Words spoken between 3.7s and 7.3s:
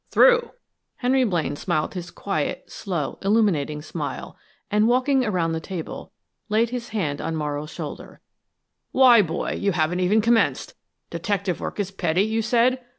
smile, and walking around the table, laid his hand